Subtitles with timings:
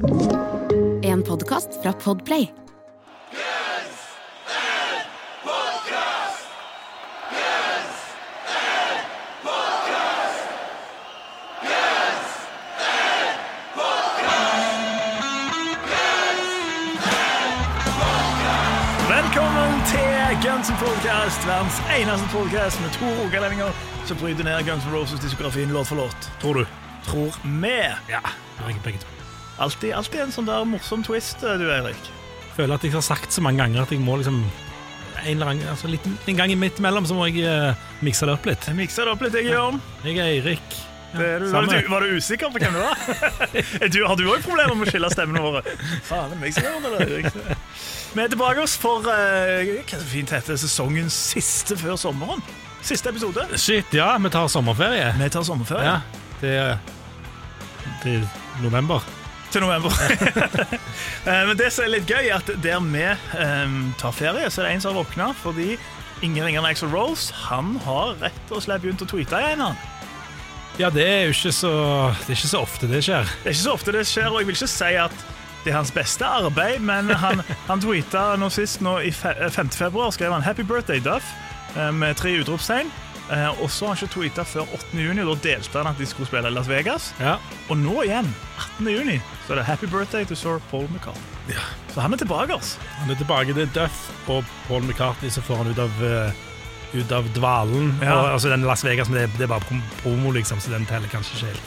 [0.00, 2.46] En podkast fra Podplay.
[19.08, 20.08] Velkommen til
[20.42, 23.68] Guns N' Podcast, verdens eneste podcast med to rogalendinger
[24.06, 26.30] som bryter ned Guns N' Roses-diskografien låt for låt.
[26.40, 26.66] Tror du?
[27.04, 27.78] Tror vi.
[28.08, 28.20] Ja.
[28.66, 29.19] Begge, begge to.
[29.60, 32.10] Alltid, alltid en sånn der morsom twist, du, Eirik.
[32.56, 34.40] Føler at jeg har sagt så mange ganger at jeg må liksom
[35.20, 38.38] en eller annen altså litt, En gang midt imellom så må jeg uh, mikse det
[38.38, 38.70] opp litt.
[38.70, 39.80] Jeg mikser det opp litt, jeg, Jørn.
[40.06, 40.78] Jeg er Eirik.
[41.10, 41.48] Det er du.
[41.50, 43.04] Var, du, var du usikker på hvem du var?
[43.92, 45.76] du, har du òg problemer med å skille stemmene våre?
[46.06, 47.60] Faen, det er det, eller, Eirik?
[48.14, 52.40] Vi er tilbake oss for uh, hva så fint heter det, sesongens siste før sommeren.
[52.80, 53.44] Siste episode.
[53.60, 55.12] Shit, ja, vi tar sommerferie.
[55.20, 55.98] Vi tar sommerferie.
[55.98, 56.76] Ja, det er
[58.00, 58.24] til
[58.64, 59.04] november.
[59.54, 59.92] Til november.
[61.26, 63.02] Eh, Men det som er litt gøy, er at der vi
[63.36, 65.74] um, tar ferie, så er det en som har våkna fordi
[66.24, 67.32] ingen ringer enn Axel Rose.
[67.48, 69.60] Han har rett og slett begynt å tweete igjen.
[69.60, 69.76] han.
[70.80, 71.70] Ja, det er jo ikke så
[72.24, 73.28] Det er ikke så ofte det skjer.
[73.42, 75.26] Det er ikke så ofte det skjer, og jeg vil ikke si at
[75.64, 79.50] det er hans beste arbeid, men han, han tweeta nå sist, nå i fe- eh,
[79.52, 79.68] 5.
[79.76, 81.34] februar, skrev han 'Happy birthday, Duff'
[81.76, 82.88] eh, med tre utropstegn.
[83.30, 84.98] Eh, Og så har han ikke tweeta før 8.
[84.98, 87.14] juni, da delte han at de skulle spille i Las Vegas.
[87.20, 87.36] Ja.
[87.70, 88.88] Og nå igjen, 18.
[88.90, 91.58] juni, så er det 'Happy birthday to Sir Paul McCartney'.
[91.94, 92.52] Så han er tilbake.
[92.52, 92.78] altså.
[92.98, 96.32] Han er tilbake Det er Duff og Paul McCartney, så får han ut av uh,
[96.94, 97.98] ut av dvalen.
[98.02, 98.14] Ja.
[98.14, 101.08] Og, altså den Las Vegas, men det, det er bare promo, liksom, så den teller
[101.08, 101.62] kanskje ikke helt.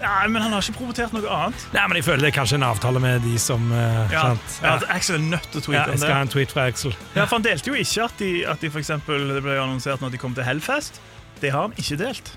[0.00, 1.64] Nei, men han har ikke promotert noe annet.
[1.76, 3.80] Nei, men jeg føler det er kanskje en avtale med de som uh,
[4.12, 4.58] Ja, sant?
[4.62, 4.74] ja.
[4.78, 6.94] at Axel er nødt til å tweete Ja, jeg skal ha en tweet fra Axel.
[7.14, 10.00] Ja, for Han delte jo ikke at de, at de for eksempel, det ble annonsert
[10.04, 11.00] når de kom til Hellfest.
[11.42, 12.32] Det har han ikke delt.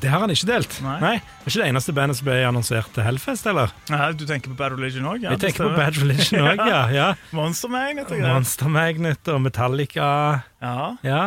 [0.00, 0.76] Det har han ikke delt.
[0.86, 0.96] Nei.
[1.02, 1.12] Nei.
[1.18, 3.72] Det er ikke det eneste bandet som ble annonsert til Hellfest, eller?
[3.90, 5.24] Nei, du tenker på Bad Religion òg?
[5.26, 5.72] Ja, Jeg tenker på.
[5.74, 6.80] Bad Religion òg, ja.
[6.94, 7.08] ja.
[7.36, 8.22] Monster Magnet og.
[8.22, 10.06] Monster Magnet og Metallica.
[10.62, 11.22] Ja, Ja.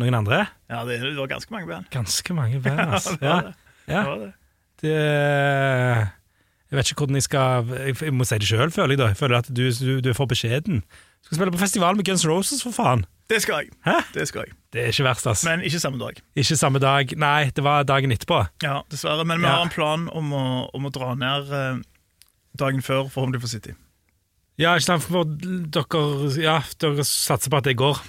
[0.00, 0.46] Noen andre?
[0.72, 1.88] ja det, var ganske mange band.
[1.92, 3.16] Ganske mange band, altså.
[3.20, 3.56] det var det.
[3.88, 3.96] ja.
[3.96, 4.30] Det var det.
[4.82, 4.92] Det
[6.72, 7.72] Jeg vet ikke hvordan jeg skal
[8.02, 8.98] Jeg, må si det sjøl, føler jeg.
[9.02, 10.80] da Jeg føler at du, du, du er for beskjeden.
[10.82, 13.04] Du skal spille på festival med Guns Roses, for faen!
[13.30, 13.68] Det skal jeg.
[13.86, 13.92] Hæ?
[14.12, 14.56] Det skal jeg.
[14.74, 15.44] Det er ikke verst, ass.
[15.46, 16.18] Men ikke samme dag.
[16.36, 17.12] Ikke samme dag.
[17.16, 18.40] Nei, det var dagen etterpå.
[18.64, 19.24] Ja, Dessverre.
[19.24, 19.52] Men vi Ja.
[19.54, 20.42] har en plan om å,
[20.74, 21.78] om å dra ned eh,
[22.58, 23.72] dagen før, forhåpentlig for City.
[24.60, 28.02] Ja, ikke sant, for dere Ja, dere satser på at det går.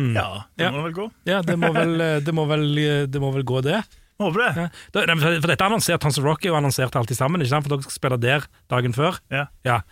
[0.00, 0.14] Mm.
[0.16, 1.06] Ja, det må vel gå.
[1.30, 2.66] Ja, det må vel, det må vel,
[3.06, 3.82] det må vel gå, det.
[4.24, 4.52] Håper det.
[4.56, 4.68] Ja.
[4.96, 7.52] Da- nei, For dette er annonsert, Tons of Rock er jo annonsert alltid sammen, ikke
[7.54, 7.66] sant?
[7.66, 9.20] for dere skal spille der dagen før.
[9.32, 9.46] Ja.
[9.68, 9.82] Ja.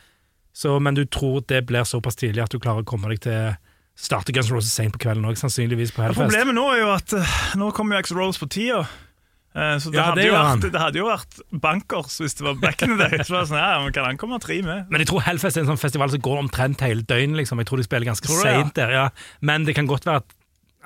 [0.52, 3.54] Så, men du tror det blir såpass tidlig at du klarer å komme deg til
[3.96, 6.28] Starte Guns N' Roses sent på kvelden òg, sannsynligvis på Ja, Hellfest.
[6.32, 8.82] Problemet nå er jo at eh, nå kommer jo X Rose på tida.
[9.54, 12.56] Eh, så det, Ja, hadde det vært, det hadde jo vært bankers hvis det var
[12.60, 13.20] back in the day.
[13.28, 14.88] Så sånn, ja, men Kan han komme tre med?
[14.92, 17.42] Men jeg tror Hellfest er en sånn festival som går omtrent hele døgnet.
[17.42, 17.60] Liksom.
[17.60, 18.76] Jeg tror de spiller ganske seint ja?
[18.80, 18.94] der.
[18.96, 19.06] Ja.
[19.44, 20.36] Men det kan godt være at,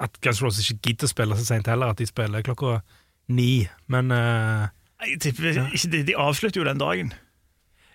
[0.08, 2.80] at Guns Roses ikke gidder å spille så seint heller, at de spiller klokka
[3.28, 3.66] ni.
[3.92, 4.66] Men uh,
[5.06, 7.12] Jeg tipper ikke, de, de avslutter jo den dagen.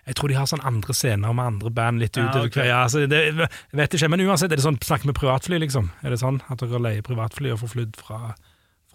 [0.06, 2.54] Jeg tror de har sånn andre scener med andre band litt Ja, utover ok.
[2.56, 2.70] kvelden.
[2.72, 5.92] Ja, altså, det, jeg vet ikke, men uansett, er det sånn snakk med privatfly, liksom?
[6.02, 8.32] Er det sånn at dere leier privatfly og får flydd fra,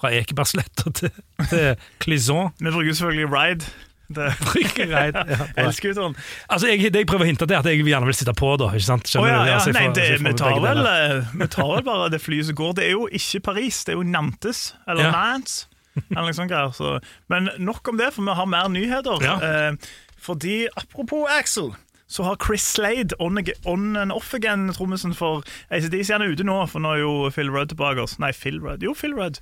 [0.02, 1.14] fra Ekebergsletta til,
[1.48, 2.52] til Clisson?
[2.60, 3.70] Vi bruker selvfølgelig Ride.
[4.18, 5.48] Det Ride ja.
[5.64, 6.14] Elskuteren.
[6.48, 8.52] altså, jeg, det jeg prøver å hinte til, er at jeg gjerne vil sitte på,
[8.60, 8.70] da.
[8.76, 9.08] ikke sant?
[9.08, 9.48] Å Skjønner ja, du?
[9.54, 9.56] ja.
[9.62, 12.76] Altså, Nei, det, vi, tar vel, eh, vi tar vel bare det flyet som går.
[12.82, 14.66] Det er jo ikke Paris, det er jo Nantes.
[14.88, 15.16] Eller Ja.
[15.16, 15.58] Nantes.
[16.14, 16.72] Eller noe sånt greier.
[16.76, 16.98] Så.
[17.32, 19.24] Men nok om det, for vi har mer nyheter.
[19.26, 19.36] Ja.
[19.42, 19.92] Eh,
[20.22, 21.74] fordi apropos Axel.
[22.08, 26.46] Så har Chris Slade, on, on and off again, trommisen for ACDC, han er ute
[26.48, 28.00] nå, for nå er jo Phil Rudd tilbake.
[28.00, 28.22] også.
[28.24, 28.84] Nei, Phil Rudd.
[28.86, 29.42] Jo, Phil Rudd.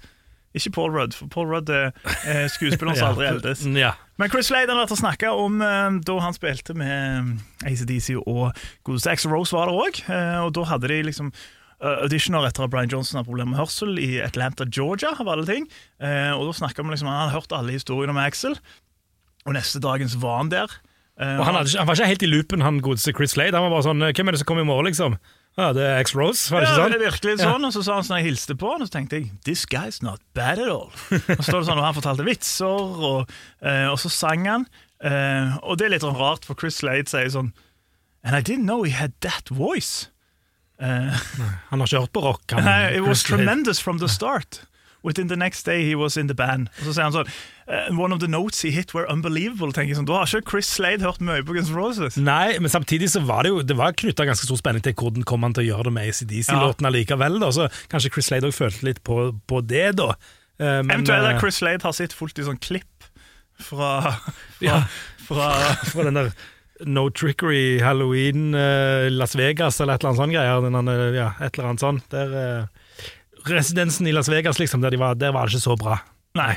[0.55, 1.91] Ikke Paul Rudd, for Paul Rudd er
[2.25, 3.65] eh, som aldri eldes.
[3.75, 3.91] Ja.
[4.17, 7.35] Men Chris Slade har vært og snakka om eh, da han spilte med
[7.67, 8.55] ACDC og
[8.87, 9.99] godeste Axel Rose var der òg.
[10.47, 11.55] og da hadde de liksom eh,
[12.05, 15.13] auditioner etter at Brian Johnson har problemer med hørsel i Atlanta, Georgia.
[15.19, 15.67] av alle ting.
[16.01, 18.57] Eh, og da snakket vi liksom, Han hadde hørt alle historiene om Axel,
[19.45, 20.71] og neste dagen så var han der.
[21.19, 23.55] Eh, Og han, hadde, han var ikke helt i loopen, han godeste Chris Slade.
[23.55, 25.17] Han var bare sånn Hvem er det som kommer i morgen, liksom?
[25.55, 26.83] Ja, det er X Rose, var det ikke sånn?
[26.83, 28.81] ja, det er virkelig sånn, sånn, og så sa han sånn, jeg hilste på han,
[28.83, 30.89] og så tenkte jeg This guy's not bad at all.
[30.91, 32.81] Og så står det sånn, og han fortalte vitser,
[33.11, 33.31] og,
[33.63, 34.65] eh, og så sang han.
[34.99, 37.53] Eh, og det er litt sånn rart, for Chris Slade sier sånn
[38.25, 40.09] And I didn't know he had that voice.
[40.79, 41.19] Eh,
[41.69, 42.41] Han har ikke hørt på rock.
[42.51, 44.61] Han, Nei, it was tremendous from the start.
[45.05, 46.67] Within the next day he was in the band.
[46.81, 49.69] Og så sier han sånn uh, One of the notes he hit were unbelievable.
[49.71, 52.17] tenker jeg sånn, Da har ikke Chris Slade hørt mye på Guns N' Roses.
[52.17, 55.23] Nei, men samtidig så var det jo Det var knytta ganske stor spenning til hvordan
[55.29, 58.63] kom han til å gjøre det med ACDC-låten likevel da, Så kanskje Chris Slade også
[58.65, 60.09] følte litt på, på det, da.
[60.57, 63.05] Uh, men, Eventuelt at Chris Slade har sett fullt i sånn klipp
[63.61, 64.33] fra, fra,
[64.65, 64.81] Ja.
[65.29, 65.51] fra
[65.85, 66.33] fra den der
[66.83, 70.65] No Trickery Halloween eh, Las Vegas eller et eller annet sånt greier.
[70.81, 72.09] Andre, ja, et eller annet sånt.
[72.11, 73.11] Der, eh,
[73.47, 75.99] residensen i Las Vegas, liksom, der, de var, der var det ikke så bra.
[76.35, 76.55] Nei,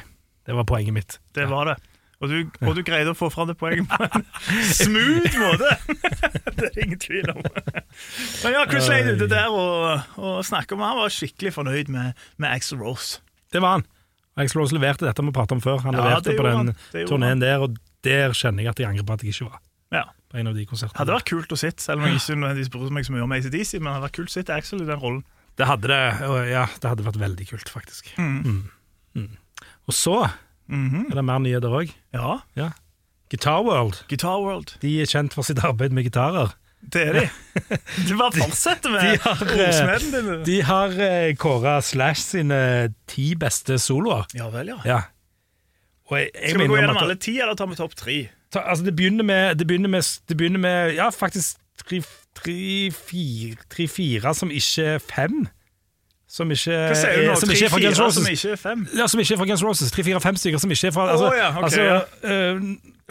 [0.48, 1.18] Det var poenget mitt.
[1.36, 1.76] det var det.
[2.18, 4.24] Og du, og du greide å få fram det poenget på en
[4.80, 5.68] smooth måte!
[5.86, 7.38] det er det ingen tvil om.
[7.44, 12.18] Men ja, Chris Lane ute der og, og snakker om Han var skikkelig fornøyd med,
[12.42, 13.20] med Axel Rose.
[13.54, 13.86] Det var han.
[14.34, 15.78] Axl Rose leverte dette vi pratet om før.
[15.86, 16.74] Han Ja, leverte på den.
[17.06, 19.62] Turneen der, og der kjenner jeg at jeg angrer på at jeg ikke var
[19.94, 20.04] Ja.
[20.28, 20.98] på en av de konsertene.
[21.00, 23.32] Hadde vært kult å sitte, selv om jeg ikke nødvendigvis bryr meg så mye om
[23.32, 25.22] ACDC, men det hadde vært kult å sitte Axel i den rollen.
[25.56, 26.02] Det hadde det,
[26.52, 28.10] ja, det hadde vært veldig kult, faktisk.
[28.18, 28.68] Mm.
[29.16, 29.30] Mm.
[29.88, 30.30] Og så
[30.68, 31.06] Mhm.
[31.10, 31.94] er det mer nyheter òg.
[32.12, 32.40] Ja.
[32.54, 32.70] Ja.
[33.30, 34.74] Guitar World Guitar World.
[34.80, 36.52] de er kjent for sitt arbeid med gitarer.
[36.80, 37.30] Det er de.
[38.06, 40.44] Du bare fortsetter med De har, eh, ordsmeden din.
[40.44, 44.26] De har eh, kåra Slash sine ti beste soloer.
[44.34, 44.76] Ja vel, ja.
[44.84, 45.00] Ja.
[46.10, 48.28] Jeg, jeg Skal vi gå gjennom alle ti, eller tar vi topp tre?
[48.52, 52.02] Ta, altså det begynner med Det begynner med, det begynner med Ja, faktisk tre,
[52.34, 55.46] tre, fire, tre, fire som ikke er fem.
[56.28, 57.34] Som ikke, Hva sier du nå?
[57.40, 58.84] Som ikke er fra Tre-fire som ikke er fem?
[58.98, 59.92] Ja, som ikke er fra Guns Roses.
[59.94, 61.94] Tre, fire, fem stykker som ikke er fra altså, oh, ja, ok, altså, ja.
[61.96, 62.60] eh,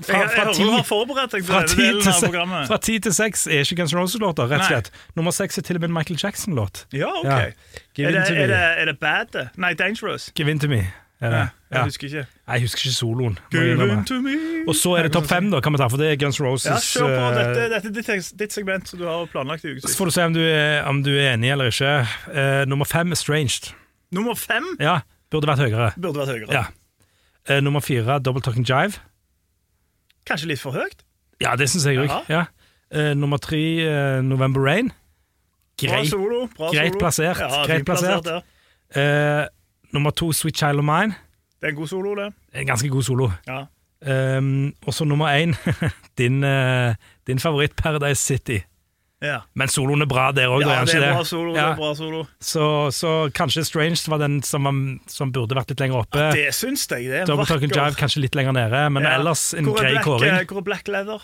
[0.04, 3.48] fra, Jeg, jeg ti, har forberedt deg fra, ti til, av fra ti til seks
[3.50, 4.92] er ikke Guns Roses-låter, rett og slett.
[5.18, 6.86] Nummer seks er til og med en Michael Jackson-låt.
[6.94, 7.26] Ja, ok.
[7.26, 7.40] Ja.
[7.42, 7.50] Er,
[7.98, 9.42] det, er, det, er det bad?
[9.58, 10.30] Nei, Dangerous.
[10.38, 10.84] Give in to me.
[11.20, 11.38] Er det?
[11.72, 12.22] Ja, jeg husker ikke.
[12.48, 13.38] Nei, Jeg husker ikke soloen.
[14.70, 16.68] Og så er det topp fem, da, kan vi ta, for det er Guns Roses.
[16.70, 17.24] Ja, kjør på.
[17.26, 20.14] eh, Dette, dette er ditt, ditt segment som du har planlagt i Så får du
[20.14, 21.96] se om du er, om du er enig eller ikke.
[22.30, 23.72] Eh, nummer fem, Stranged
[24.14, 25.00] Nummer fem Ja,
[25.34, 25.90] burde vært høyere.
[25.98, 26.54] burde vært høyere.
[26.54, 26.64] Ja.
[27.50, 29.02] Eh, nummer fire, Double Talking Jive.
[30.30, 31.02] Kanskje litt for høyt?
[31.42, 32.14] Ja, det syns jeg òg.
[32.30, 32.46] Ja.
[33.18, 34.94] Nummer tre, November Rain.
[35.82, 36.46] Bra solo.
[36.56, 37.00] Bra greit solo.
[37.02, 37.38] plassert,
[37.68, 38.24] greit plassert.
[38.24, 38.44] plassert.
[38.96, 39.48] ja.
[39.88, 41.16] Eh, nummer to, Sweet Child of Mine.
[41.62, 42.34] Det er en god solo, det.
[42.54, 43.32] En ganske god solo.
[43.48, 43.66] Ja.
[44.38, 45.56] Um, og så nummer én,
[46.20, 46.94] din, uh,
[47.28, 48.60] din favoritt, Paradise City.
[49.22, 49.40] Ja.
[49.58, 51.14] Men soloen er bra der òg, ja, det den er det.
[51.16, 51.54] bra solo, solo.
[51.56, 51.72] Det Ja.
[51.72, 52.20] er bra solo.
[52.40, 54.68] Så, så kanskje Strange var den som,
[55.10, 56.28] som burde vært litt lenger oppe.
[56.38, 57.08] Det syns jeg.
[57.10, 59.16] Det Double Talking Jive kanskje litt lenger nede, men Ja.
[59.18, 60.46] ellers en grei kåring.
[60.46, 61.22] Hvor er Black Leather?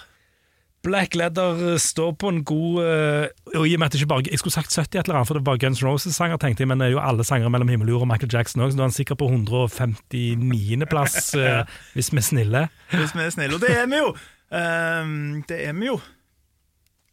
[0.84, 4.26] Black Leather står på en god eh, Og i og med at det ikke bare
[4.32, 6.80] Jeg skulle sagt 70 et eller annet, for det var Guns Roses-sanger, tenkte jeg, men
[6.84, 8.84] det er jo alle sangere mellom himmel og jord og Michael Jackson òg, så da
[8.84, 11.64] er han sikkert på 159.-plass, uh,
[11.96, 12.66] hvis vi er snille.
[12.92, 13.56] Hvis vi er snille.
[13.56, 14.10] Og det er vi jo.
[14.54, 16.00] Um, det er vi jo.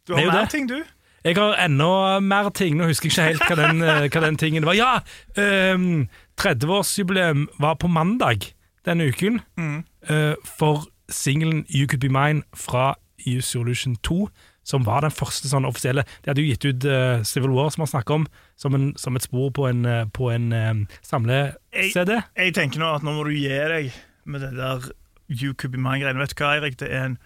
[0.07, 0.49] Du har jo mer det.
[0.49, 0.81] ting, du.
[1.23, 4.37] Jeg har enda mer ting, nå husker jeg ikke helt hva den, eh, hva den
[4.41, 4.73] tingen var.
[4.73, 4.95] Ja!
[5.37, 6.07] Um,
[6.41, 8.47] 30-årsjubileum var på mandag
[8.85, 9.83] denne uken Mm.
[10.09, 12.95] uh, for singelen You Could Be Mine fra
[13.25, 14.27] Use Solution 2,
[14.63, 17.85] som var den første sånn offisielle De hadde jo gitt ut uh, Civil War, som
[17.85, 18.27] har snakket om,
[18.61, 22.19] som, en, som et spor på en, eh, på en um, samle-CD.
[22.37, 23.91] Jeg tenker nå at nå må du gi deg
[24.29, 24.91] med det der
[25.31, 26.21] You Could Be Mine-greiene.
[26.21, 26.77] Vet du hva, Eirik?
[26.79, 27.17] Det er en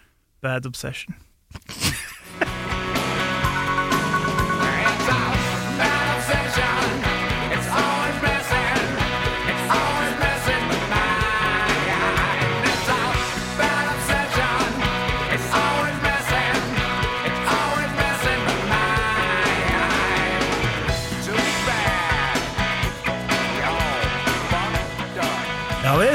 [0.44, 1.18] bad obsession.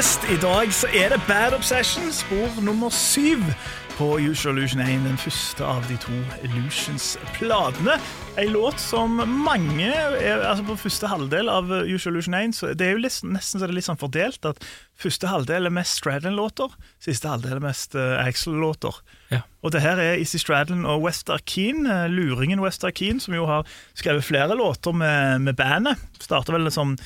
[0.02, 0.30] Up.
[0.30, 3.38] I dag så er det Bad Obsession, spor nummer syv
[3.98, 7.94] på Usual Illusion 1, den første av de to Illusions-platene.
[8.40, 12.86] En låt som mange er, altså På første halvdel av Usual Illusion 1 så det
[12.86, 14.64] er jo litt, nesten så det er litt sånn fordelt at
[14.98, 19.02] første halvdel er mest Stradlin-låter, siste halvdel er mest uh, Axel-låter.
[19.30, 19.42] Ja.
[19.62, 23.46] Og det her er Issy Stradlin og West Keen, eh, luringen West Arkeen, som jo
[23.46, 26.00] har skrevet flere låter med, med bandet.
[26.18, 26.96] Starter vel som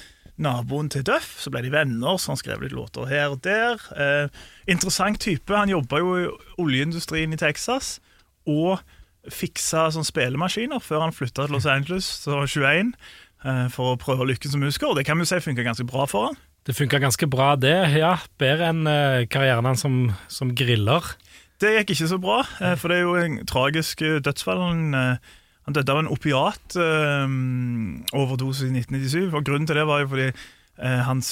[0.42, 3.80] naboen til Duff, så ble de venner, så han skrev litt låter her og der.
[3.96, 4.28] Eh,
[4.70, 5.52] interessant type.
[5.54, 6.26] Han jobba jo i
[6.62, 7.96] oljeindustrien i Texas
[8.46, 8.82] og
[9.32, 12.92] fiksa sånn spillemaskiner før han flytta til Los Angeles så 21
[13.44, 14.92] eh, for å prøve lykken som musiker.
[14.92, 16.38] og Det kan vi jo si funka ganske bra for han.
[16.66, 17.76] Det funka ganske bra, det.
[17.94, 21.14] Ja, Bedre enn eh, karrieren hans som, som griller.
[21.62, 24.60] Det gikk ikke så bra, eh, for det er jo en tragisk eh, dødsfall.
[24.60, 29.34] Han, eh, han døde av en opiat-overdose i 1997.
[29.34, 31.28] og Grunnen til det var jo fordi eh, hans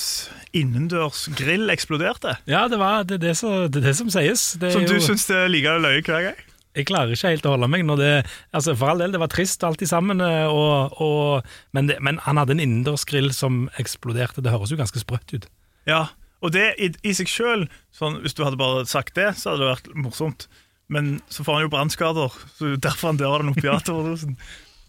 [0.56, 2.32] innendørs grill eksploderte.
[2.50, 4.42] Ja, det, var, det, det, så, det er det som sies.
[4.60, 6.38] Det Som du jo- syns er like løye hver gang?
[6.74, 8.14] Jeg klarer ikke helt å holde meg når det
[8.50, 12.18] altså For all del, det var trist alt sammen, eh, og, og, men, det, men
[12.26, 14.42] han hadde en innendørsgrill som eksploderte.
[14.42, 15.46] Det høres jo ganske sprøtt ut.
[15.86, 16.08] Ja,
[16.42, 19.62] og det i, i seg sjøl, sånn, hvis du hadde bare sagt det, så hadde
[19.62, 20.48] det vært morsomt.
[20.92, 24.34] Men så får han jo brannskader, så derfor han dør av den opiatoverdosen.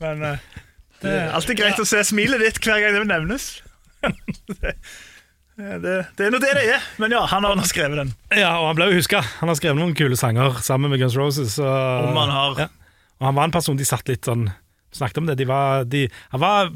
[0.03, 0.47] Men eh,
[1.01, 3.49] det er alltid greit å se smilet ditt hver gang det nevnes.
[4.03, 4.75] det,
[5.55, 8.09] Det, det er nå det det er, men ja, han har nå skrevet den.
[8.35, 9.21] Ja, og han ble jo huska.
[9.39, 11.53] Han har skrevet noen kule sanger sammen med Guns Roses.
[11.55, 12.59] Så, Om han har.
[12.65, 12.67] ja.
[13.21, 14.49] Og han var en person de satt litt sånn
[14.95, 15.33] Snakket om det.
[15.39, 16.69] De var, de, han var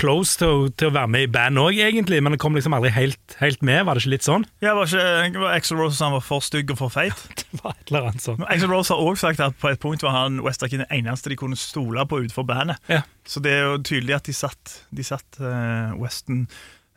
[0.00, 2.74] close til å, til å være med i band òg, egentlig, men det kom liksom
[2.76, 3.82] aldri helt, helt med.
[3.86, 4.46] Var det ikke litt sånn?
[4.64, 7.26] Ja, var ikke var Axel Rose han var for stygg og for feit?
[7.50, 8.44] Det var et eller annet sånn.
[8.46, 11.38] Axel Rose har også sagt at på et punkt var han Western den eneste de
[11.40, 12.78] kunne stole på utenfor bandet.
[12.88, 13.02] Ja.
[13.26, 16.44] Så det er jo tydelig at de satt, de satt uh, Weston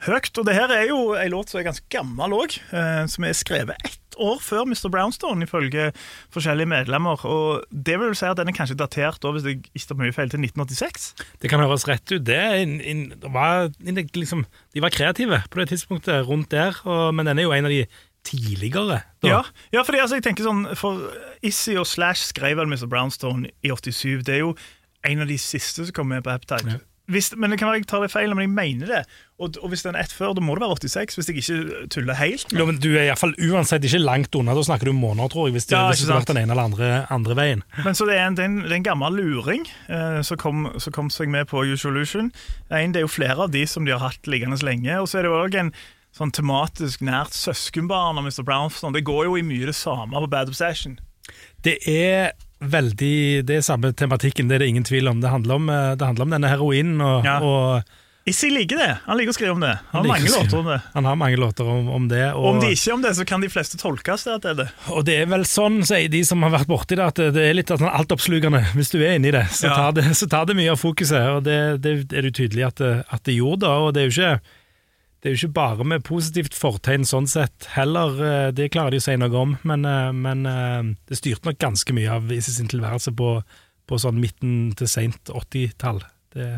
[0.08, 0.32] høyt.
[0.38, 2.58] Og det her er jo en låt som er ganske gammel òg,
[3.10, 4.90] som er skrevet ett år før Mr.
[4.94, 5.92] Brownstone, ifølge
[6.34, 7.26] forskjellige medlemmer.
[7.26, 10.16] Og det vil si at den er kanskje datert da, hvis jeg ikke tar mye
[10.16, 11.10] feil, til 1986.
[11.42, 12.24] Det kan høres rett ut.
[12.26, 13.70] Det, er in, det var,
[14.16, 17.70] liksom, de var kreative på det tidspunktet rundt der, og, men den er jo en
[17.70, 17.84] av de
[18.24, 19.02] tidligere.
[19.24, 19.28] Da.
[19.28, 19.42] Ja,
[19.74, 21.10] ja fordi altså, jeg tenker sånn For
[21.44, 22.88] Issy og Slash skrev vel Mr.
[22.88, 24.24] Brownstone i 87.
[24.24, 24.56] Det er jo
[25.04, 26.78] en av de siste som kom med på Heptide.
[26.78, 26.82] Ja.
[27.12, 29.00] Hvis, men det kan være jeg tar det feil, men jeg mener det.
[29.36, 31.88] Og, og hvis den er ett før, da må det være 86, hvis jeg ikke
[31.92, 32.54] tuller helt.
[32.56, 34.56] Jo, men Du er iallfall uansett ikke langt unna.
[34.56, 36.70] Da snakker du måneder, tror jeg, hvis det, Ja, hvis det vært den ene eller
[36.70, 37.66] andre, andre veien.
[37.84, 40.40] Men så det er en, det er en, det er en gammel luring eh, som,
[40.40, 42.32] kom, som kom seg med på Usolution.
[42.72, 44.96] En, det er jo flere av de som de har hatt liggende lenge.
[45.02, 45.74] Og så er det òg en
[46.16, 48.46] sånn tematisk nært søskenbarn av Mr.
[48.48, 48.96] Brownstone.
[48.96, 51.00] Det går jo i mye det samme på Bad Obsession.
[51.68, 52.32] Det er
[52.70, 55.20] veldig Det er samme tematikken, det er det ingen tvil om.
[55.22, 57.40] Det handler om, eh, det handler om denne heroinen og, Ja.
[57.40, 57.84] og
[58.26, 59.00] Issy liker det.
[59.06, 59.80] Han liker å skrive om det.
[59.92, 60.82] Han har mange låter om det.
[60.94, 62.32] Han har mange låter om, om det.
[62.34, 64.56] Og, om de ikke om det, så kan de fleste tolkes det at det er
[64.62, 64.68] det.
[64.96, 67.54] og det er vel sånn, sier de som har vært borti det, at det er
[67.54, 68.64] litt sånn altoppslukende.
[68.80, 69.76] Hvis du er inni det, så Ja.
[69.76, 71.36] tar det, så tar det mye av fokuset.
[71.36, 72.80] Og det, det er det tydelig at
[73.12, 73.74] at det gjorde, da.
[73.84, 74.40] Og det er jo ikke
[75.24, 79.00] det er jo ikke bare med positivt fortegn sånn sett heller, eh, det klarer de
[79.00, 82.58] å si noe om, men, eh, men eh, det styrte nok ganske mye av Isis
[82.60, 83.38] sin tilværelse på,
[83.88, 86.04] på sånn midten til seint 80-tall.
[86.36, 86.50] Det,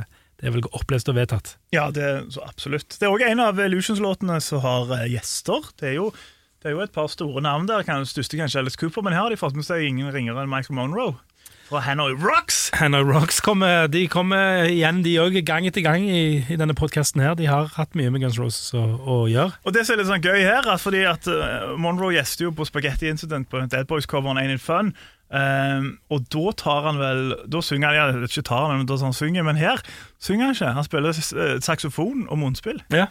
[0.42, 1.60] det er vel opplest og vedtatt.
[1.78, 2.10] Ja, det,
[2.42, 2.98] absolutt.
[2.98, 5.70] Det er òg en av Illusions-låtene som har gjester.
[5.78, 6.10] Det er, jo,
[6.58, 7.86] det er jo et par store navn der.
[7.86, 10.50] Kan, største kanskje Alice Cooper, men her har de fått med seg ingen ringere enn
[10.50, 11.20] Michael Monroe.
[11.66, 12.70] Fra Hanoi Rocks!
[12.78, 17.24] Hanoi Rocks kommer, de kommer igjen, de òg, gang etter gang i, i denne podkasten
[17.26, 17.34] her.
[17.40, 19.56] De har hatt mye med Guns Roses å, å gjøre.
[19.66, 22.54] Og det som er litt sånn gøy her, er fordi at eh, Monroe gjester jo
[22.54, 24.94] på Spaghetti Incident på Dead Boys-coveren Ain't It Fun.
[25.34, 28.94] Um, og da tar han vel Da synger han, ja, ikke tar han, men da
[29.02, 29.82] han synger, men her
[30.22, 30.74] synger han ikke.
[30.78, 33.08] Han spiller eh, saksofon og munnspill, Ja.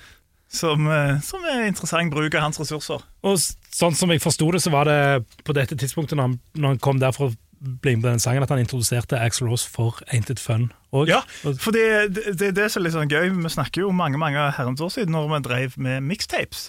[0.46, 3.02] som, eh, som er interessant bruk av hans ressurser.
[3.26, 5.00] Og sånn som jeg forsto det, så var det
[5.42, 8.23] på dette tidspunktet, når han, når han kom der for å bli med på den
[8.23, 12.37] sangen, at han introduserte Axl Rose for Ain't It Fun Og, Ja, for det, det,
[12.38, 13.30] det er det som er litt sånn gøy.
[13.35, 16.68] Vi snakker jo mange mange herrens år siden når vi drev med mixtapes.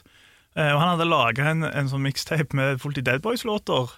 [0.56, 3.92] Eh, og han hadde laga en, en sånn mixtape med Fullt i Dead Boys-låter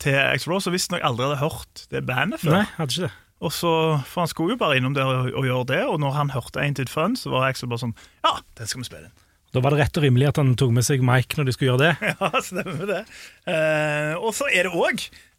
[0.00, 2.60] til Axel Rose, og visstnok aldri hadde hørt det bandet før.
[2.60, 3.12] Nei, hadde ikke det.
[3.44, 3.72] Og så,
[4.08, 6.62] For han skulle jo bare innom der og, og gjøre det, og når han hørte
[6.62, 9.20] Ain't It Fun, så var Axel bare sånn Ja, den skal vi spille inn.
[9.54, 11.68] Da var det rett og rimelig at han tok med seg Mike når de skulle
[11.72, 11.92] gjøre det.
[12.18, 13.02] Ja, stemmer det.
[13.46, 15.33] Eh, og så er det òg, eh,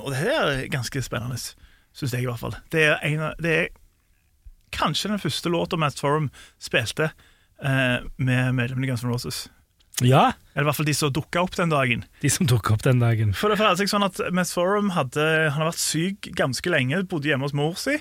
[0.00, 1.36] og det her er ganske spennende,
[1.92, 3.68] syns jeg i hvert fall Det er, en, av- det er
[4.72, 6.30] kanskje den første låta Matt Forum
[6.62, 7.10] spilte
[7.62, 9.42] eh, med medlemmene i Guns N' Roses.
[10.00, 12.06] Ja, Eller i hvert fall de som dukka opp den dagen.
[12.22, 13.34] de som opp den dagen.
[13.36, 17.02] For det forholder seg sånn at Matt Forum hadde, han har vært syk ganske lenge,
[17.10, 17.98] bodde hjemme hos mor si.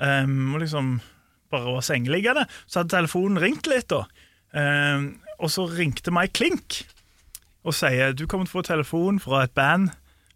[0.00, 0.94] Um, og liksom
[1.52, 2.46] bare var sengeliggende.
[2.66, 4.06] Så hadde telefonen ringt litt, da.
[4.56, 6.80] Um, og så ringte Mike Klink
[7.68, 9.90] og sier du kommer til å få telefon fra et band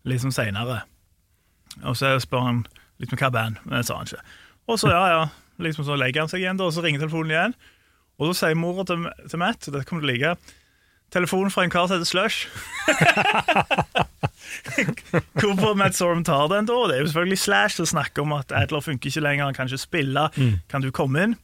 [0.08, 0.82] liksom seinere.
[1.82, 2.64] Og så spør han
[3.02, 4.24] liksom hva band, men det sa han ikke.
[4.70, 5.22] Og så ja, ja,
[5.62, 7.54] liksom så legger han seg igjen, da, og så ringer telefonen igjen.
[8.20, 10.58] Og så sier mora til, til Matt, og dette kommer du til å like,
[11.12, 12.38] telefonen fra en kar som heter Slush.
[15.40, 16.76] Hvorfor Matt Sorum tar den da?
[16.88, 19.68] Det er jo selvfølgelig Slash som snakker om at Adler funker ikke lenger, han kan
[19.68, 20.28] ikke spille.
[20.72, 21.34] Kan du komme inn?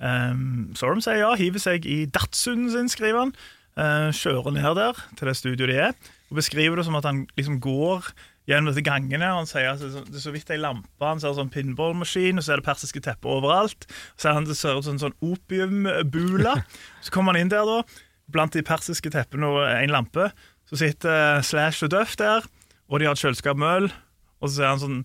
[0.00, 3.34] Um, Sorum sier ja, hiver seg i Datsunen sin, skriver han.
[3.76, 5.94] Uh, kjører ned der, til det studioet de er,
[6.30, 8.12] og beskriver det som at han liksom går
[8.50, 9.26] gjennom disse gangene.
[9.32, 12.46] og Han sier at det er så, vidt ei lampe, han ser sånn pinballmaskin, og
[12.46, 13.86] så er det persiske tepper overalt.
[14.18, 16.60] Så er han det ser ut som en sånn opiumbula.
[17.04, 17.82] Så kommer han inn der, da,
[18.30, 20.30] blant de persiske teppene og en lampe.
[20.70, 22.46] Så sitter Slash og Duff der,
[22.90, 23.90] og de har et kjøleskap med øl.
[24.40, 25.02] Og så ser han sånn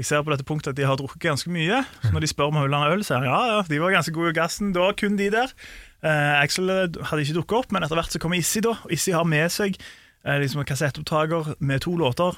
[0.00, 1.82] Jeg ser på dette punktet at de har drukket ganske mye.
[2.00, 3.92] Så når de spør om vil han ha øl, sier han ja, ja, de var
[3.92, 4.70] ganske gode i gassen.
[4.72, 5.52] Var kun de der.
[6.00, 8.72] Eh, Axel hadde ikke dukket opp, men etter hvert så kommer Issi, da.
[8.86, 12.36] Og Issi har med seg eh, liksom en kassettopptaker med to låter.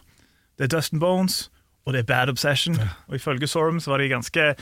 [0.59, 1.51] Det er Dustin Bones,
[1.87, 2.79] og det er Bad Obsession.
[3.09, 4.55] Og ifølge Sorum så var de ganske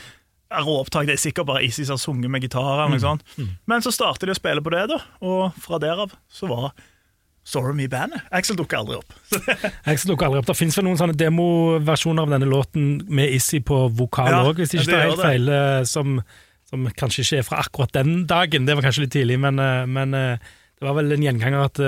[0.53, 1.05] råopptak.
[1.07, 2.73] Det er sikkert bare Issy har sunget med gitar.
[2.83, 3.23] eller noe sånt.
[3.65, 6.73] Men så startet de å spille på det, da, og fra derav så var
[7.43, 8.21] Sorum i bandet.
[8.31, 9.13] Axel dukker aldri opp.
[9.91, 10.47] Axel dukker aldri opp.
[10.47, 14.71] Det fins vel noen sånne demoversjoner av denne låten med Issy på vokal Ja, hvis
[14.77, 15.49] ikke det det er helt feil.
[15.51, 16.13] eh, Som,
[16.69, 19.83] som kanskje ikke er fra akkurat den dagen, det var kanskje litt tidlig, men, eh,
[19.91, 20.37] men eh,
[20.79, 21.83] Det var vel en gjenganger at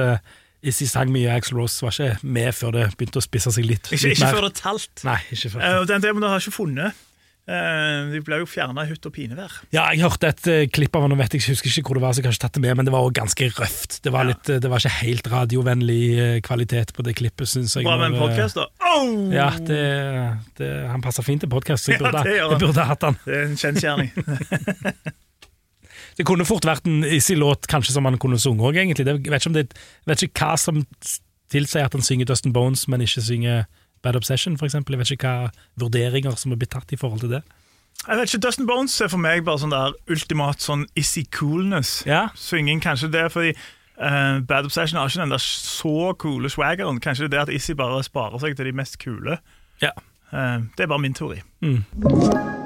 [0.66, 3.66] uh, Issy sang mye, Axel Rose var ikke med før det begynte å spisse seg
[3.70, 4.40] litt, Ikke, litt ikke mer.
[4.40, 5.04] før det talt.
[5.06, 5.62] Nei, ikke før.
[5.62, 7.04] Eh, og den demoen har ikke funnet.
[7.46, 9.52] Uh, de ble jo fjerna i hutt og pinevær.
[9.70, 12.02] Ja, jeg hørte et uh, klipp av henne, vet jeg jeg husker ikke hvor det
[12.02, 14.00] var, så jeg har ikke tatt det med, men det var også ganske røft.
[14.02, 14.32] Det var, Ja.
[14.34, 17.86] litt, det var ikke helt radiovennlig kvalitet på det klippet, syns jeg.
[17.86, 18.66] Bra med en podkast, da.
[18.82, 19.30] Oh!
[19.30, 19.78] Ja, det,
[20.58, 22.58] det, han passer fint til podkast, så jeg Ja, burde, det gjør han.
[22.58, 23.20] jeg burde hatt han.
[23.28, 24.12] Det er en kjensgjerning.
[26.18, 29.06] Det kunne fort vært en Issy-låt kanskje som han kunne sunget òg, egentlig.
[29.08, 30.84] Det, vet ikke, det, vet ikke hva som
[31.52, 33.66] tilsier at han synger Dustin Bones, men ikke synger
[34.06, 34.96] Bad Obsession, eksempel.
[34.96, 37.44] Jeg vet ikke hva vurderinger som er blitt tatt i forhold til det.
[38.08, 42.02] Jeg vet ikke, Dustin Bones er for meg bare sånn der ultimat sånn issy coolness.
[42.08, 43.56] Ja, Synging kanskje det, fordi
[43.96, 47.00] Uh, Bad Obsession har ikke den der så coole swaggeren.
[47.00, 49.38] Kanskje det er at Issy bare sparer seg til de mest kule.
[49.82, 49.96] Ja.
[50.34, 51.40] Uh, det er bare min teori.
[51.62, 52.65] Mm.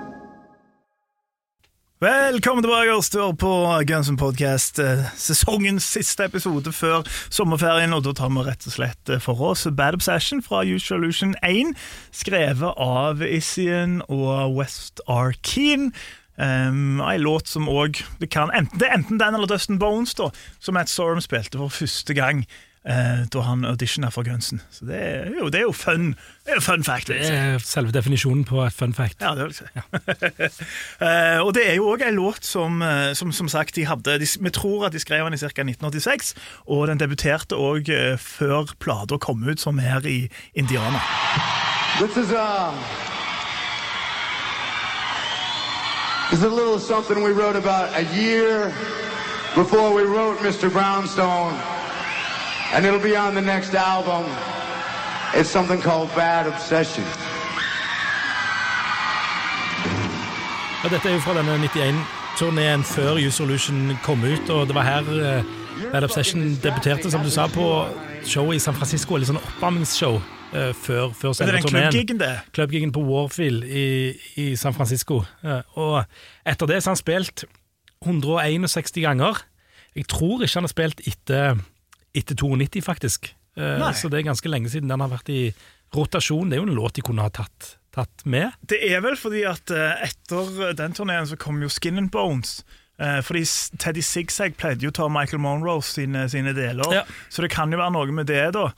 [2.00, 3.50] Velkommen tilbake oss til på
[3.88, 7.92] Guns Podcast, eh, sesongens siste episode før sommerferien.
[7.92, 11.36] Og da tar vi rett og slett eh, for oss Bad Obsession fra Usual Illusion
[11.44, 11.74] 1,
[12.16, 15.90] skrevet av Issian og West Arkeen.
[16.40, 18.00] Um, en låt som òg
[18.32, 20.30] kan- enten- det er enten den eller Dustin Bones, da,
[20.64, 22.46] som Matt Sorum spilte for første gang
[22.90, 24.62] eh, da han auditiona for Gunsen.
[24.72, 26.12] Så det er jo, det er jo fun.
[26.46, 27.08] Det er jo fun fact.
[27.08, 29.22] det er selve definisjonen på et fun fact.
[29.22, 30.66] Ja, det vil jeg si.
[31.00, 34.18] Eh, og det er jo òg en låt som, eh, som som sagt de hadde
[34.20, 35.48] de, Vi tror at de skrev den i ca.
[35.48, 36.34] 1986,
[36.68, 37.88] og den debuterte òg
[38.20, 41.00] før plata kom ut, som her i Indiana.
[42.00, 42.74] This is uh
[46.30, 48.72] This is a little something we wrote about a year
[49.56, 50.70] before we wrote Mr.
[50.72, 51.79] Brownstone.
[52.76, 54.24] And it'll be on the next album.
[55.34, 57.04] It's something called Bad Obsession.
[60.84, 64.86] Ja, dette er jo fra denne 91-turneen før Use Solution kom ut, og det var
[64.88, 65.50] her eh,
[65.92, 67.66] Bad Obsession debuterte, som du sa, på
[68.26, 70.20] showet i San Francisco, Litt sånn oppvarmingsshow
[70.54, 71.90] eh, før, før det selve turneen.
[71.92, 72.24] klubbgigen?
[72.56, 73.86] Klubbgigen på Warfield i,
[74.40, 75.24] i San Francisco.
[75.44, 76.00] Eh, Og
[76.48, 77.44] etter det så har han spilt
[78.06, 79.44] 161 ganger.
[79.98, 81.60] Jeg tror ikke han har spilt etter,
[82.16, 83.34] etter 92, faktisk.
[83.58, 83.92] Eh, Nei.
[83.94, 85.42] Så det er ganske lenge siden den har vært i
[85.96, 86.50] rotasjon.
[86.50, 88.52] Det er jo en låt de kunne ha tatt, tatt med.
[88.70, 92.64] Det er vel fordi at eh, etter den turneen så kom jo Skin and Bones.
[93.00, 93.46] Eh, fordi
[93.80, 97.04] Teddy Zigzag pleide jo å ta Michael Monroe sine, sine deler, Ja.
[97.32, 98.72] så det kan jo være noe med det, da.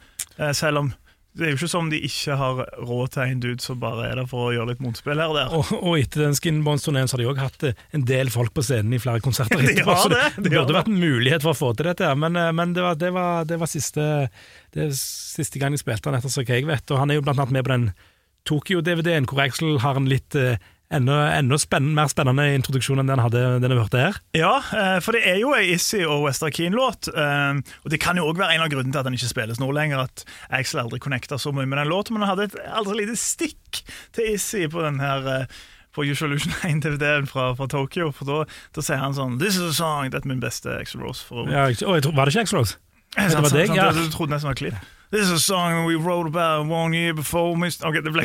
[0.55, 0.93] Selv om
[1.31, 4.19] det er jo ikke som de ikke har råd til en dude som bare er
[4.19, 5.53] der for å gjøre litt motspill her og der.
[5.55, 8.65] Og, og etter den Skinbones-turneen så har de òg hatt eh, en del folk på
[8.67, 9.63] scenen i flere konserter.
[9.63, 11.71] De etterpå, har så det, de det har burde vært en mulighet for å få
[11.79, 14.07] til dette, men, eh, men det, var, det, var, det var siste
[14.75, 16.91] Det siste gang jeg spilte han, etter så jeg vet.
[16.91, 17.87] Og han er jo blant annet med på den
[18.51, 20.59] Tokyo-DVD-en, hvor Axel har en litt eh,
[20.91, 24.19] enda, enda spennende, mer spennende introduksjon enn den hadde den vi hørte her.
[24.37, 27.07] Ja, eh, for det er jo ei Issy og Wester Keen-låt.
[27.15, 29.59] eh, Og det kan jo òg være en av grunnene til at den ikke spilles
[29.59, 30.03] nå lenger.
[30.05, 33.17] At Axel aldri connecta så mye med den låten, men han hadde et aldri lite
[33.19, 35.45] stikk til Issy på den her eh,
[35.95, 38.11] på Usual 1-DVD-en fra, fra Tokyo.
[38.15, 38.39] For da,
[38.75, 40.09] da sier han sånn This is a song.
[40.11, 41.23] det er min beste Axel Rose.
[41.27, 42.77] For, Ja, og jeg var det ikke Axel Rose?
[43.17, 43.89] Det var deg, ja.
[43.91, 44.89] Du trodde nesten det var klipp.
[45.11, 47.85] This is a song we wrote about one year before Mr.
[47.87, 48.23] Ok, det ble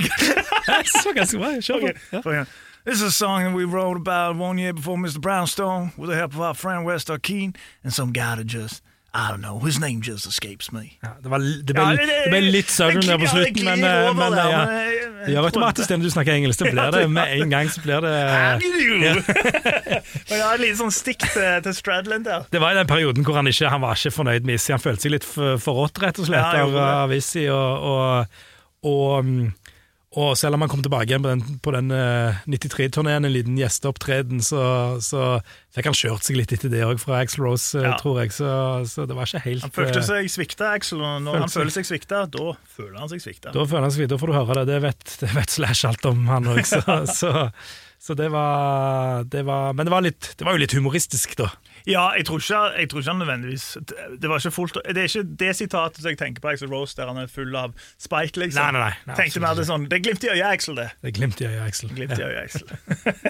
[0.86, 2.44] Så ganske bra, kjør på.
[2.84, 5.20] This is a song that we wrote about one year before Mr.
[5.20, 9.32] Brownstone with the help of our friend Wester Keen and some guy that just, I
[9.32, 10.96] don't know, his name just escapes me.
[11.02, 14.14] Ja, det, var, det, ble, Ja, det ble litt søvn der på slutten, men, eh,
[14.14, 14.62] men ja.
[15.26, 16.62] Gjør automatisk det når du snakker engelsk.
[16.64, 17.70] Det blir det med en gang.
[17.72, 18.14] så blir det...
[20.26, 22.46] Men jeg har et lite sånn stikk til, til Stradland der.
[22.52, 24.70] Det var i den perioden hvor han ikke han var ikke fornøyd med Issi.
[24.74, 26.76] Han følte seg litt for- forrådt, rett og slett, Ja, av,
[27.06, 27.44] av Issy.
[27.52, 28.42] Og, og,
[28.86, 29.46] og, mm,
[30.16, 33.58] og selv om han kom tilbake igjen på den, på den eh, 93-turneen, en liten
[33.60, 34.62] gjesteopptreden, så,
[35.04, 35.42] så
[35.76, 37.98] fikk han kjørt seg litt etter det òg fra Axl Rose, eh, Ja.
[38.00, 38.32] tror jeg.
[38.32, 38.48] Så,
[38.88, 41.74] så det var ikke helt Han følte eh, seg svikta, Axel, og når han føler
[41.74, 42.46] seg svikta, da
[42.78, 43.52] føler han seg svikta.
[43.52, 44.64] Da føler han seg da får du høre det.
[44.72, 46.62] Det vet, det vet Slash alt om, han òg.
[46.64, 46.80] Så,
[47.20, 47.34] så,
[48.00, 51.52] så det, var, det var Men det var, litt, det var jo litt humoristisk, da.
[51.86, 53.64] Ja, jeg tror ikke, jeg tror ikke han nødvendigvis
[54.20, 56.96] Det var ikke fullt Det er ikke det sitatet som jeg tenker på Axel Rose,
[56.98, 58.58] der han er full av spike, liksom.
[58.74, 60.88] Nei, nei, nei, Tenkte mer det sånn Det er glimt i øyet, Axel, det.
[61.04, 61.92] Det er glimt i øyet, Axel.
[61.94, 62.66] Glimt i øyet, Axel.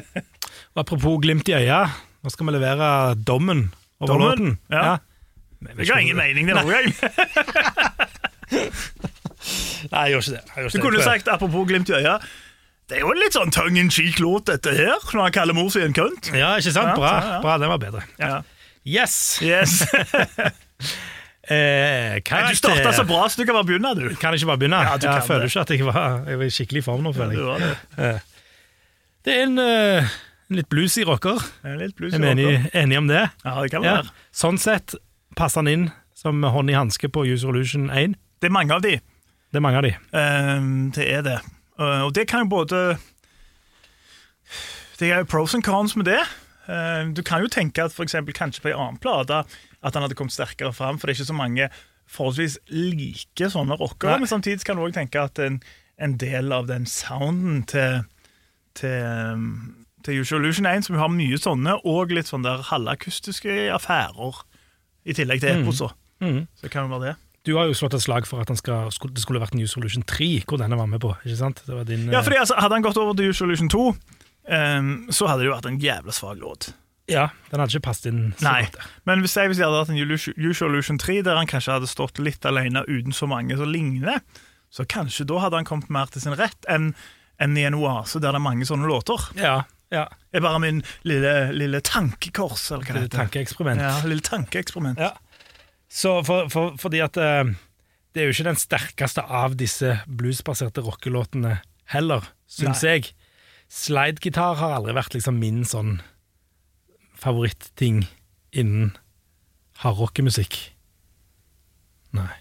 [0.75, 2.88] Og Apropos glimt i øyet, nå skal vi levere
[3.29, 3.66] dommen
[4.01, 4.29] over Dommen?
[4.31, 4.59] låten.
[4.73, 4.97] Ja.
[5.61, 6.87] Men Jeg har ingen mening det noen gang.
[9.92, 10.42] Nei, jeg gjør ikke det.
[10.42, 11.05] Jeg gjør Du ikke kunne det.
[11.07, 12.27] sagt, apropos glimt i øyet
[12.87, 15.72] Det er jo en litt sånn tongue in cheek-låt, dette her, når han kaller mor
[15.75, 16.29] si en kønt.
[16.31, 16.92] Ja, ikke sant?
[16.94, 17.14] Bra.
[17.18, 17.40] ja, ja.
[17.42, 18.05] Bra, Den var bedre.
[18.22, 18.37] Ja.
[18.87, 19.18] Yes!
[19.42, 19.83] Yes.
[21.46, 24.09] Eh, Nei, du starta så bra, så du kan bare begynne, du.
[24.18, 24.81] Kan ikke bare begynne?
[24.83, 25.53] Ja, jeg føler det.
[25.53, 27.12] ikke at jeg var, jeg var i skikkelig form nå.
[27.14, 27.68] føler jeg.
[27.94, 28.09] det.
[29.22, 30.16] Det er en, uh,
[30.59, 31.38] litt bluesy rocker.
[31.62, 33.22] En er Litt blues Er vi enige enig om det?
[33.44, 34.11] Ja, det kan være.
[34.35, 34.96] Sånn sett
[35.38, 35.87] passer han inn
[36.18, 38.18] som hånd i hanske på Use Illusion 1?
[38.42, 38.96] Det er mange av de.
[38.99, 39.94] Det er mange av de.
[40.18, 41.38] Um, det er det.
[41.79, 42.97] Eh, og det kan jo både
[44.97, 46.23] Det er jo pros and cons med det.
[46.69, 49.45] Ehm, du kan jo tenke at for eksempel, kanskje på en annen plate
[49.83, 51.69] at han hadde kommet sterkere fram, for det er ikke så mange
[52.11, 54.19] forholdsvis like sånne rockere.
[54.19, 55.61] Men samtidig kan du også tenke at en,
[56.01, 58.07] en del av den sounden til,
[58.79, 63.67] til, ehm, til Usual Illusion 1, som har mye sånne, og litt sånne der halvakustiske
[63.75, 64.43] affærer,
[65.07, 65.93] i tillegg til eposer.
[66.25, 66.47] Mm.
[66.57, 67.17] Så det kan jo være det.
[67.47, 70.03] Du har jo slått et slag for at han skal, det skulle vært New Solution
[70.03, 71.13] 3, hvor denne var med på.
[71.23, 71.63] ikke sant?
[71.67, 73.85] Det var din, Ja, eh, fordi altså, Hadde han gått over til New Solution 2,
[73.87, 76.73] um, så hadde det jo vært en jævla svak låt.
[77.07, 78.65] ja, den hadde ikke passet inn så Nei,
[79.07, 81.87] men hvis jeg, hvis jeg hadde hatt en New Solution 3 der han kanskje hadde
[81.87, 84.19] stått litt alene uten så mange som ligner,
[84.75, 86.95] så kanskje da hadde han kommet mer til sin rett enn
[87.39, 89.21] enn i en oase der det er mange sånne låter.
[89.37, 90.07] Ja, ja.
[90.33, 93.83] Det er bare min lille, lille tankekors, eller hva det Det Lille tankeeksperiment.
[93.85, 94.99] Ja, lille tankeeksperiment.
[94.99, 95.13] Ja.
[95.88, 97.44] Så for, for, fordi at eh,
[98.14, 101.59] det er jo ikke den sterkeste av disse bluesbaserte rockelåtene
[101.92, 103.12] heller, syns jeg.
[103.70, 105.99] Slidegitar har aldri vært liksom min sånn
[107.16, 108.05] favoritting
[108.57, 108.92] innen
[109.85, 110.59] hardrockemusikk.
[112.16, 112.33] Nei.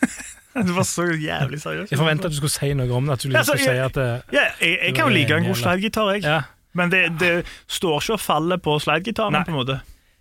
[0.50, 1.92] Du var så jævlig seriøs.
[1.92, 3.14] Jeg forventa at du skulle si noe om det.
[3.14, 5.36] At du liksom så skulle si jeg- at det, Ja, jeg, jeg kan jo like
[5.36, 6.22] en god slidegitar, jeg.
[6.26, 6.40] ja.
[6.74, 7.30] Men det, det
[7.70, 9.38] står ikke og faller på slidegitaren.
[9.46, 9.76] På en måte.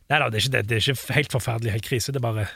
[0.09, 2.11] Nei da, det er ikke, det, det er ikke helt forferdelig, helt krise.
[2.15, 2.47] Det er bare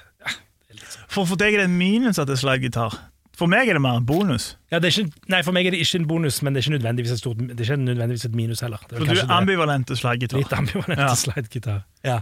[1.11, 2.95] For, for deg er det en minus at det er slidegitar.
[3.37, 4.51] For meg er det mer en bonus.
[4.71, 6.67] ja, det er ikke, Nei, For meg er det ikke en bonus, men det er
[6.67, 8.81] ikke nødvendigvis et, stort, det er ikke nødvendigvis et minus heller.
[8.89, 10.37] Det er For du er ambivalent til slidegitar.
[10.41, 11.07] Litt ambivalent Ja.
[11.17, 11.79] slaggitar.
[12.05, 12.19] Ja.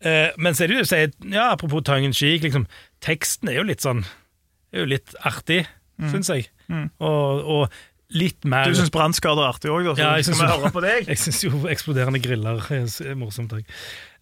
[0.00, 2.66] Uh, men så er det jo, så er, ja, apropos tongue in cheek, liksom,
[3.04, 4.02] teksten er jo litt sånn
[4.72, 5.64] er jo litt artig,
[6.10, 6.46] syns jeg.
[6.70, 7.80] Og, og
[8.10, 8.66] litt mer.
[8.66, 9.94] Du syns brannskader er artig òg, da?
[9.94, 11.06] Så Ja, skal vi jo- høre på deg?
[11.12, 13.64] Jeg syns jo eksploderende griller er morsomt òg.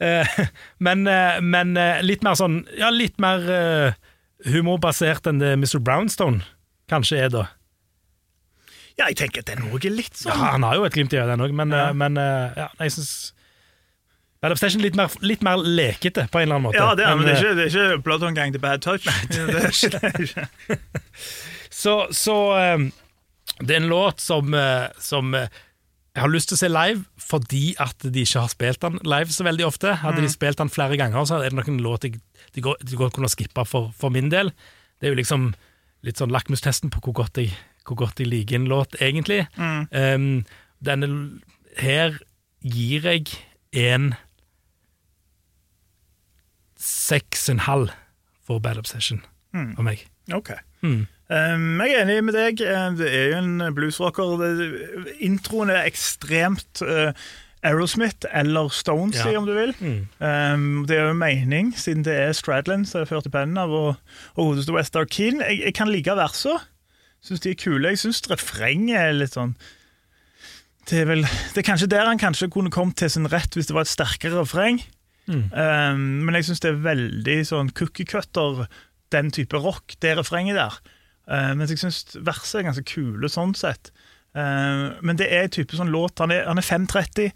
[0.05, 0.35] Eh,
[0.87, 3.97] men eh, men eh, litt mer sånn Ja, litt mer eh,
[4.53, 5.79] humorbasert enn det Mr.
[5.81, 6.45] Brownstone
[6.89, 7.47] kanskje er, da.
[8.99, 10.33] Ja, jeg tenker at den òg er litt sånn.
[10.35, 11.93] Ja, Han har jo et glimt i øyet, den òg, men, Ja.
[11.93, 13.33] men ja, jeg syns
[14.41, 16.79] Bad of Station litt mer, litt mer lekete, på en eller annen måte.
[16.79, 19.03] Ja, det er, men det er ikke, det er ikke Bloodhound Gang til Bad Touch.
[19.07, 20.79] Nei, det er ikke, det er ikke.
[21.75, 22.85] Så, så eh,
[23.61, 25.49] det er en låt som, eh, som eh,
[26.15, 29.35] jeg har lyst til å se live fordi at de ikke har spilt den live
[29.35, 29.95] så veldig ofte.
[30.03, 32.99] Hadde de spilt den flere ganger, så er det nok en låt de, går, de
[32.99, 34.51] går kunne skippa for, for min del.
[34.99, 35.53] Det er jo liksom
[36.07, 37.53] litt sånn lakmustesten på hvor godt jeg,
[37.87, 39.45] hvor godt jeg liker en låt, egentlig.
[39.59, 40.45] Um,
[40.85, 41.09] denne
[41.79, 42.19] her
[42.63, 43.31] gir jeg
[43.79, 44.13] en
[46.79, 47.95] seks og en halv
[48.47, 50.07] for Bad Obsession for meg.
[50.35, 50.55] Ok.
[50.83, 51.07] Mm.
[51.29, 52.63] Um, jeg er enig med deg.
[52.65, 54.41] Um, Det er jo en bluesrocker.
[55.21, 57.11] Introen er ekstremt uh,
[57.67, 59.35] Aerosmith eller Stones, Ja.
[59.37, 59.75] om du vil.
[60.21, 63.71] Um, det er jo mening, siden det er Stradland som er ført i pennen av,
[63.75, 63.97] og,
[64.37, 65.43] og godeste West Arkeen.
[65.45, 66.61] Jeg, jeg kan like versene.
[67.25, 67.91] Syns de er kule.
[67.93, 69.57] Jeg syns refrenget er litt sånn
[70.89, 71.21] det er, vel,
[71.53, 73.91] det er kanskje der han kanskje kunne kommet til sin rett hvis det var et
[73.93, 74.79] sterkere refreng.
[75.29, 78.63] Um, men jeg syns det er veldig sånn cookie cutter,
[79.13, 80.79] den type rock, det refrenget der.
[81.29, 83.91] Uh, mens jeg syns verset er ganske kule sånn sett.
[84.33, 87.33] Uh, men det er en type sånn låt Han er, han er 5.30.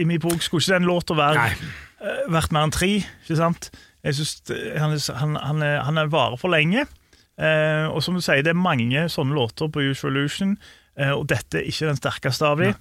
[0.00, 2.92] I min bok skulle ikke den låta være uh, vært mer enn tre.
[3.24, 3.70] Ikke sant?
[4.02, 6.86] Jeg synes han, han, han, er, han er varer for lenge.
[7.40, 10.56] Uh, og som du sier, det er mange sånne låter på Usual Illusion,
[11.16, 12.74] og dette er ikke den sterkeste av dem.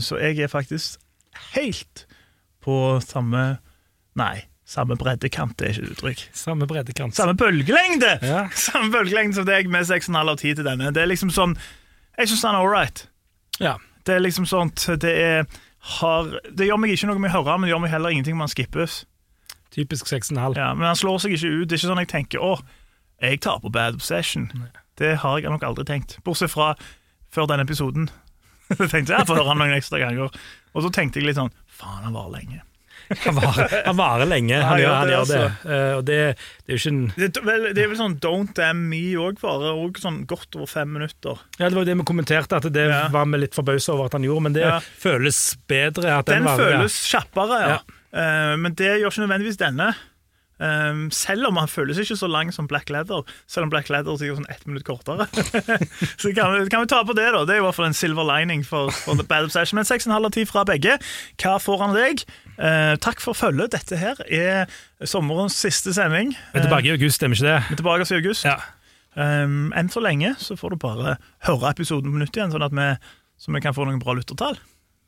[0.00, 1.02] Så jeg er faktisk
[1.52, 2.06] helt
[2.64, 3.58] på samme
[4.16, 6.22] Nei, samme breddekant, det er ikke et uttrykk.
[6.34, 7.14] Samme breddekant.
[7.14, 8.16] Samme bølgelengde!
[8.26, 8.46] Ja.
[8.66, 10.90] Samme bølgelengde som deg med 6,5 av 10 til denne.
[10.94, 11.54] Det er liksom sånn
[12.16, 13.04] Jeg syns han er all right.
[13.62, 13.76] Ja.
[14.06, 15.46] Det er liksom sånt Det er
[16.00, 18.34] har, Det gjør meg ikke noe med å høre, men det gjør meg heller ingenting
[18.34, 19.04] om han skippes.
[19.70, 20.56] Typisk 6,5.
[20.58, 21.68] Ja, men han slår seg ikke ut.
[21.68, 22.52] Det er ikke sånn jeg tenker Å,
[23.22, 24.48] jeg tar på Bad Obsession.
[24.98, 26.18] Det har jeg nok aldri tenkt.
[26.26, 26.72] Bortsett fra
[27.30, 28.08] før denne episoden.
[28.72, 30.32] Jeg tenkte jeg får høre han noen ekstra ganger.
[30.74, 32.64] Og så tenkte jeg litt sånn Faen, han varer lenge.
[33.24, 35.40] Han, varer, han varer lenge, han, gjør, han det gjør det.
[35.42, 35.70] altså.
[35.76, 36.16] Eh, og det,
[36.66, 37.28] det er jo ikke en Det,
[37.76, 41.38] det er vel sånn Don't Damn Me òg varer òg sånn godt over fem minutter.
[41.60, 43.04] Ja, Det var jo det vi kommenterte, at det Ja.
[43.14, 44.80] var vi litt forbausa over at han gjorde, men det Ja.
[44.80, 45.38] føles
[45.70, 47.68] bedre at den, Den føles kjappere, ja.
[47.76, 47.78] Ja.
[48.16, 49.92] Eh, men det gjør ikke nødvendigvis denne.
[50.56, 54.14] Um, selv om han føles ikke så lang som Black Leather, selv om Black Leather
[54.14, 55.26] er sikkert sånn ett minutt kortere.
[56.22, 57.42] så kan vi, kan vi ta på det, da.
[57.44, 59.76] Det er i hvert fall en silver lining for, for The Bad Obsession.
[59.76, 60.96] Men 6,5 av 10 fra begge.
[61.42, 62.24] Hva får han deg?
[62.56, 63.74] Uh, takk for følget.
[63.76, 64.72] Dette her er
[65.04, 66.32] sommerens siste sending.
[66.54, 67.58] Vi er tilbake i august, stemmer ikke det?
[67.68, 68.48] Vi er tilbake i august.
[68.48, 68.56] Ja.
[69.16, 71.16] Um, enn så lenge så får du bare
[71.48, 72.88] høre episoden på nytt igjen, sånn at vi,
[73.40, 74.58] så vi kan få noen bra lyttertall.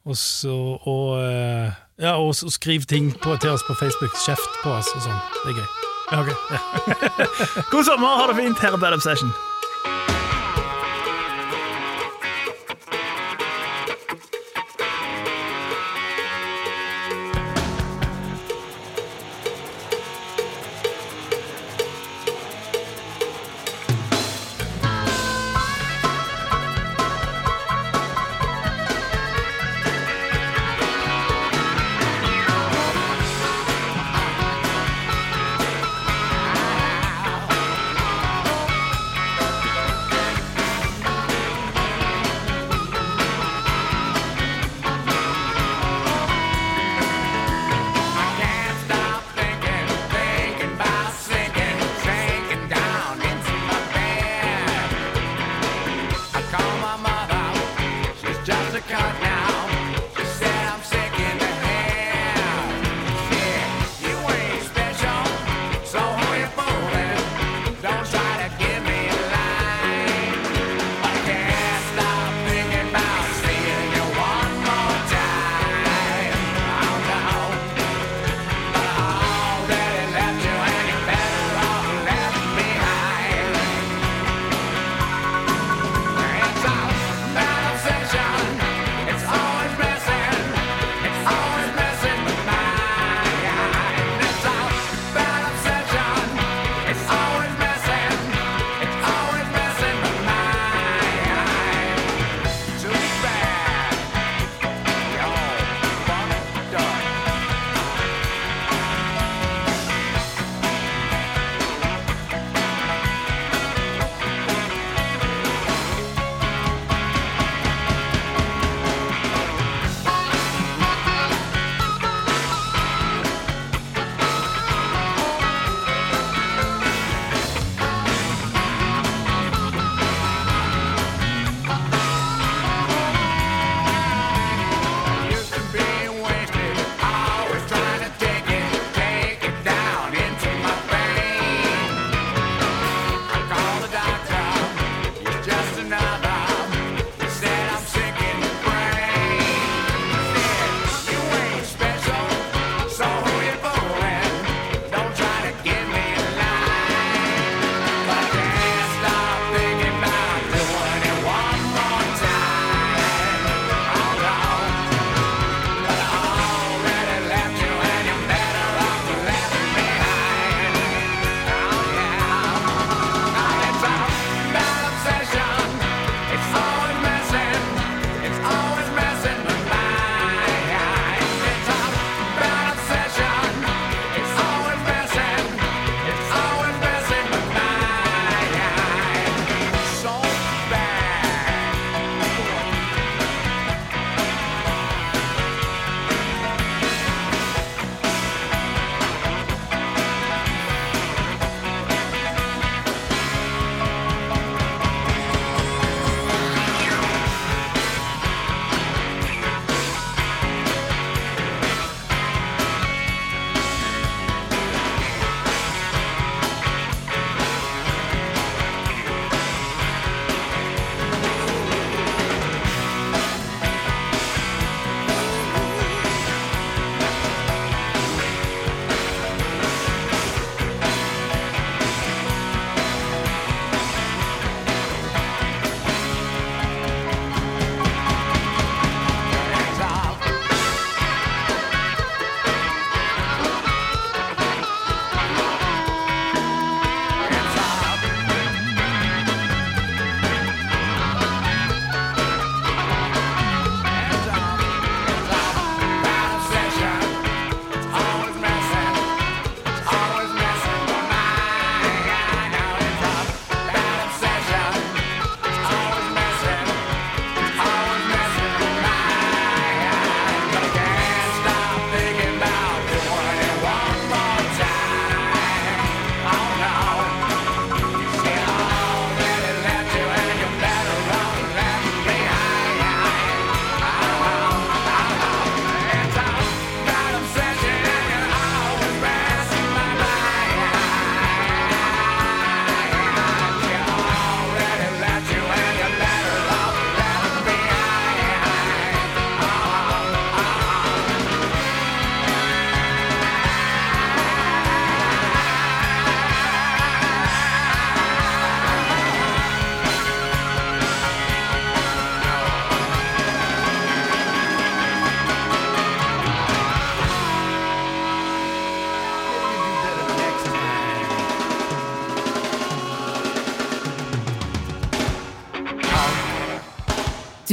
[0.09, 4.15] Og så og, eh, ja, og skriv ting på, til oss på Facebook.
[4.27, 5.19] Kjeft på oss og sånn.
[5.43, 5.69] Det er gøy.
[6.09, 6.37] Ja, okay.
[6.55, 7.27] ja.
[7.73, 8.61] God sommer, ha det fint.
[8.63, 9.33] Her er Bad Obsession.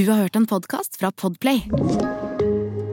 [0.05, 1.63] Du har hørt en podkast fra Podplay.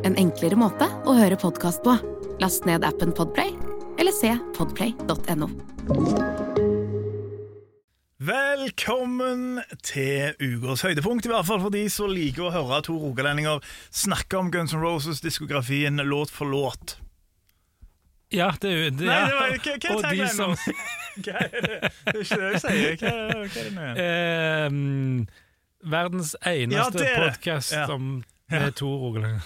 [0.05, 1.92] En enklere måte å høre podkast på.
[2.40, 3.53] Last ned appen Podplay,
[4.01, 5.51] eller se podplay.no.
[8.16, 13.61] Velkommen til ukas høydepunkt, i hvert fall for de som liker å høre to rogalendinger
[13.92, 16.96] snakke om Guns N' Roses-diskografien låt for låt.
[18.33, 20.57] Ja, det er jo det, Nei, det var, hva, hva Og de som?
[21.20, 21.81] Hva er det?
[22.09, 23.01] Det er ikke det jeg sier.
[23.05, 25.33] Hva, hva er det nå?
[25.83, 27.87] Verdens eneste Ja, podkast Ja.
[27.92, 29.42] om er to rogalendinger